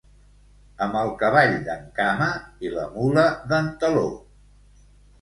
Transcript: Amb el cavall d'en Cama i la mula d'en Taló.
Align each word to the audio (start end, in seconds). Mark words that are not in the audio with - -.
Amb 0.85 0.97
el 1.01 1.11
cavall 1.19 1.53
d'en 1.69 1.85
Cama 2.01 2.31
i 2.67 2.75
la 2.81 2.89
mula 2.97 3.29
d'en 3.55 3.73
Taló. 3.85 4.11